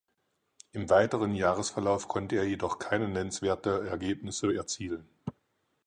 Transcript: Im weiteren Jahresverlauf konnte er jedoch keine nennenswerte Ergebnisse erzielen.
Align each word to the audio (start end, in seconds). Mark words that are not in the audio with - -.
Im 0.71 0.89
weiteren 0.89 1.35
Jahresverlauf 1.35 2.07
konnte 2.07 2.37
er 2.37 2.43
jedoch 2.47 2.79
keine 2.79 3.07
nennenswerte 3.07 3.87
Ergebnisse 3.87 4.51
erzielen. 4.51 5.07